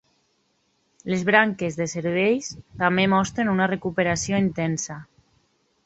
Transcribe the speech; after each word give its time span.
Les 1.13 1.25
branques 1.27 1.77
de 1.83 1.87
serveis 1.93 2.49
també 2.83 3.07
mostren 3.15 3.55
una 3.55 3.71
recuperació 3.77 4.45
intensa. 4.49 5.03